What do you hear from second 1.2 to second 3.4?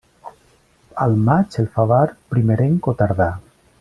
maig, el favar, primerenc o tardà.